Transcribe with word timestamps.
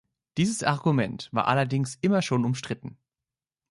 Dieses 0.37 0.63
Argument 0.63 1.29
war 1.31 1.47
allerdings 1.47 1.93
immer 2.01 2.23
schon 2.23 2.43
umstritten. 2.43 2.97